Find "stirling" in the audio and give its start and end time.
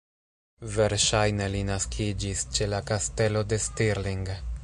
3.69-4.27